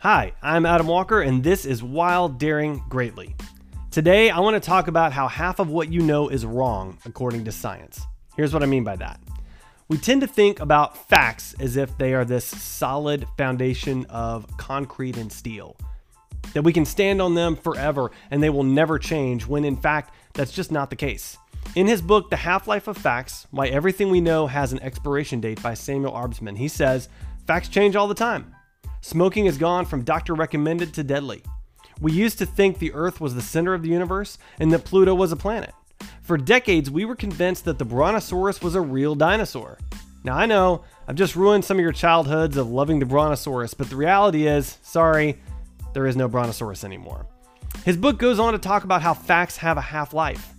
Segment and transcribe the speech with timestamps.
[0.00, 3.34] Hi, I'm Adam Walker, and this is Wild Daring Greatly.
[3.90, 7.46] Today, I want to talk about how half of what you know is wrong according
[7.46, 8.02] to science.
[8.36, 9.18] Here's what I mean by that.
[9.88, 15.16] We tend to think about facts as if they are this solid foundation of concrete
[15.16, 15.78] and steel,
[16.52, 20.12] that we can stand on them forever and they will never change, when in fact,
[20.34, 21.38] that's just not the case.
[21.74, 25.40] In his book, The Half Life of Facts Why Everything We Know Has an Expiration
[25.40, 27.08] Date by Samuel Arbesman, he says,
[27.46, 28.55] Facts change all the time.
[29.06, 31.40] Smoking has gone from doctor recommended to deadly.
[32.00, 35.14] We used to think the Earth was the center of the universe and that Pluto
[35.14, 35.72] was a planet.
[36.22, 39.78] For decades, we were convinced that the Brontosaurus was a real dinosaur.
[40.24, 43.90] Now, I know I've just ruined some of your childhoods of loving the Brontosaurus, but
[43.90, 45.38] the reality is, sorry,
[45.94, 47.28] there is no Brontosaurus anymore.
[47.84, 50.55] His book goes on to talk about how facts have a half life.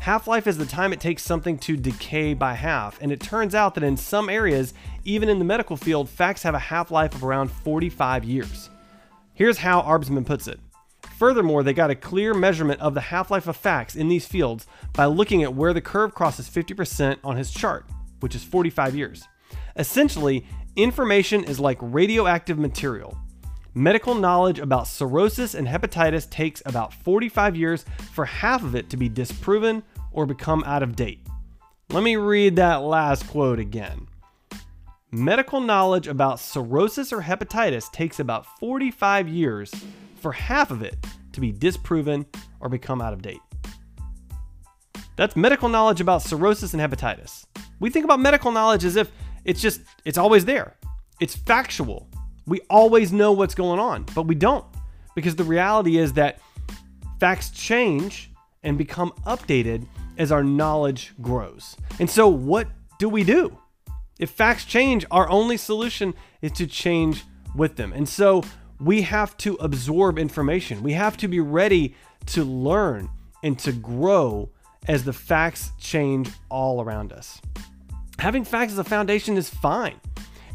[0.00, 3.54] Half life is the time it takes something to decay by half, and it turns
[3.54, 4.72] out that in some areas,
[5.04, 8.70] even in the medical field, facts have a half life of around 45 years.
[9.34, 10.58] Here's how Arbesman puts it.
[11.18, 14.66] Furthermore, they got a clear measurement of the half life of facts in these fields
[14.94, 17.84] by looking at where the curve crosses 50% on his chart,
[18.20, 19.28] which is 45 years.
[19.76, 23.18] Essentially, information is like radioactive material.
[23.74, 28.96] Medical knowledge about cirrhosis and hepatitis takes about 45 years for half of it to
[28.96, 29.82] be disproven
[30.12, 31.26] or become out of date.
[31.90, 34.06] Let me read that last quote again.
[35.10, 39.72] Medical knowledge about cirrhosis or hepatitis takes about 45 years
[40.20, 40.96] for half of it
[41.32, 42.26] to be disproven
[42.60, 43.40] or become out of date.
[45.16, 47.44] That's medical knowledge about cirrhosis and hepatitis.
[47.80, 49.10] We think about medical knowledge as if
[49.44, 50.76] it's just, it's always there.
[51.18, 52.08] It's factual.
[52.46, 54.64] We always know what's going on, but we don't.
[55.14, 56.40] Because the reality is that
[57.18, 58.30] facts change
[58.62, 59.86] and become updated
[60.18, 61.76] as our knowledge grows.
[61.98, 63.58] And so, what do we do?
[64.18, 67.24] If facts change, our only solution is to change
[67.54, 67.92] with them.
[67.92, 68.42] And so,
[68.80, 70.82] we have to absorb information.
[70.82, 71.94] We have to be ready
[72.26, 73.10] to learn
[73.42, 74.50] and to grow
[74.88, 77.40] as the facts change all around us.
[78.18, 80.00] Having facts as a foundation is fine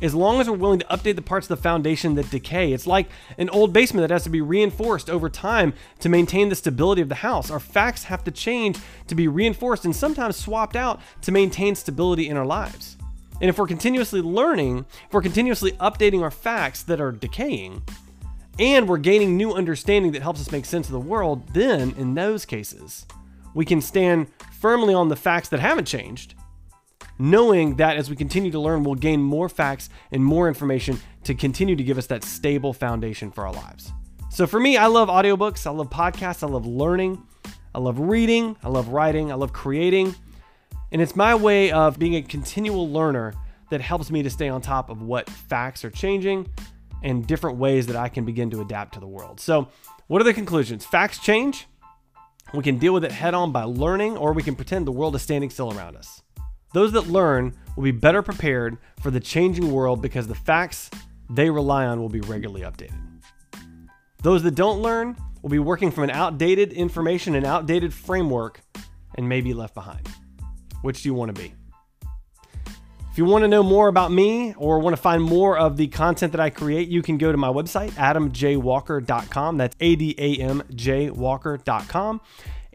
[0.02, 2.74] as long as we're willing to update the parts of the foundation that decay.
[2.74, 3.08] It's like
[3.38, 7.10] an old basement that has to be reinforced over time to maintain the stability of
[7.10, 7.50] the house.
[7.50, 12.30] Our facts have to change to be reinforced and sometimes swapped out to maintain stability
[12.30, 12.98] in our lives.
[13.42, 17.84] And if we're continuously learning, if we're continuously updating our facts that are decaying,
[18.58, 22.14] and we're gaining new understanding that helps us make sense of the world, then in
[22.14, 23.06] those cases,
[23.54, 24.28] we can stand
[24.60, 26.36] firmly on the facts that haven't changed
[27.18, 31.34] knowing that as we continue to learn, we'll gain more facts and more information to
[31.34, 33.92] continue to give us that stable foundation for our lives.
[34.30, 37.22] So for me, I love audiobooks, I love podcasts, I love learning,
[37.74, 40.14] I love reading, I love writing, I love creating.
[40.92, 43.34] And it's my way of being a continual learner
[43.70, 46.48] that helps me to stay on top of what facts are changing
[47.02, 49.40] and different ways that I can begin to adapt to the world.
[49.40, 49.70] So,
[50.08, 50.86] what are the conclusions?
[50.86, 51.68] Facts change.
[52.54, 55.16] We can deal with it head on by learning, or we can pretend the world
[55.16, 56.22] is standing still around us.
[56.76, 60.92] Those that learn will be better prepared for the changing world because the facts
[61.30, 63.00] they rely on will be regularly updated.
[64.22, 68.60] Those that don't learn will be working from an outdated information and outdated framework
[69.18, 70.06] and may be left behind.
[70.82, 71.54] Which do you want to be?
[73.10, 75.88] If you want to know more about me or want to find more of the
[75.88, 79.58] content that I create, you can go to my website, adamjwalker.com.
[79.58, 82.20] That's A D A M J Walker.com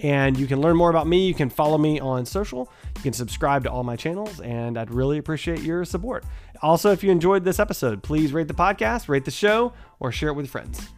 [0.02, 1.26] and you can learn more about me.
[1.26, 2.70] You can follow me on social.
[2.96, 6.24] You can subscribe to all my channels, and I'd really appreciate your support.
[6.62, 10.30] Also, if you enjoyed this episode, please rate the podcast, rate the show, or share
[10.30, 10.88] it with friends.